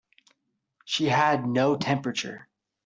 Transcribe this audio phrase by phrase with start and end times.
[0.83, 2.47] She had no temperature.